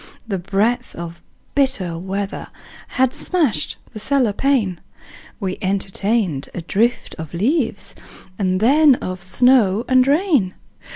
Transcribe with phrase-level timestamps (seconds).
[0.27, 1.21] The breath of
[1.53, 2.47] bitter weather
[2.97, 4.81] Had smashed the cellar pane:
[5.39, 7.93] We entertained a drift of leaves
[8.39, 10.55] And then of snow and rain.